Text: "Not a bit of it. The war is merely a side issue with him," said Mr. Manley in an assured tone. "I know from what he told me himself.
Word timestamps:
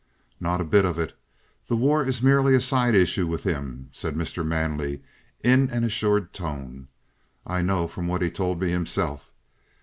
"Not 0.39 0.59
a 0.59 0.63
bit 0.63 0.83
of 0.83 0.97
it. 0.97 1.15
The 1.67 1.75
war 1.77 2.03
is 2.03 2.23
merely 2.23 2.55
a 2.55 2.59
side 2.59 2.95
issue 2.95 3.27
with 3.27 3.43
him," 3.43 3.89
said 3.91 4.15
Mr. 4.15 4.43
Manley 4.43 5.03
in 5.43 5.69
an 5.69 5.83
assured 5.83 6.33
tone. 6.33 6.87
"I 7.45 7.61
know 7.61 7.87
from 7.87 8.07
what 8.07 8.23
he 8.23 8.31
told 8.31 8.59
me 8.59 8.71
himself. 8.71 9.31